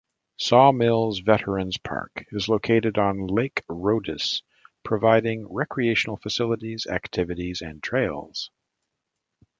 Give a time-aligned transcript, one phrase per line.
[0.39, 4.41] Sawmills Veterans Park is located on Lake Rhodiss,
[4.83, 8.49] providing recreational facilities, activities and trails.